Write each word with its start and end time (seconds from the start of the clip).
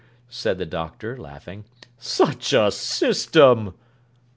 said 0.29 0.57
the 0.57 0.65
Doctor, 0.65 1.15
laughing. 1.15 1.63
'Such 1.99 2.53
a 2.53 2.71
system! 2.71 3.75